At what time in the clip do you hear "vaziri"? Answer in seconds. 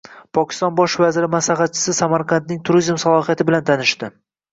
1.01-1.27